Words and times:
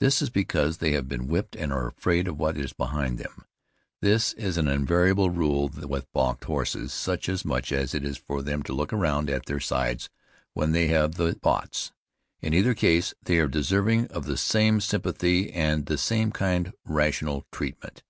This 0.00 0.20
is 0.20 0.30
because 0.30 0.78
they 0.78 0.94
have 0.94 1.06
been 1.06 1.28
whipped 1.28 1.54
and 1.54 1.72
are 1.72 1.86
afraid 1.86 2.26
of 2.26 2.36
what 2.40 2.56
is 2.56 2.72
behind 2.72 3.18
them. 3.18 3.44
This 4.00 4.32
is 4.32 4.56
an 4.56 4.66
invariable 4.66 5.30
rule 5.30 5.68
with 5.68 6.10
balked 6.12 6.42
horses, 6.46 6.90
just 7.04 7.28
as 7.28 7.44
much 7.44 7.70
as 7.70 7.94
it 7.94 8.04
is 8.04 8.16
for 8.16 8.42
them 8.42 8.64
to 8.64 8.72
look 8.72 8.92
around 8.92 9.30
at 9.30 9.46
their 9.46 9.60
sides 9.60 10.10
when 10.54 10.72
they 10.72 10.88
have 10.88 11.14
the 11.14 11.38
bots; 11.40 11.92
in 12.40 12.52
either 12.52 12.74
case 12.74 13.14
they 13.22 13.38
are 13.38 13.46
deserving 13.46 14.08
of 14.08 14.24
the 14.24 14.36
same 14.36 14.80
sympathy 14.80 15.52
and 15.52 15.86
the 15.86 15.98
same 15.98 16.32
kind, 16.32 16.72
rational 16.84 17.46
treatment. 17.52 18.02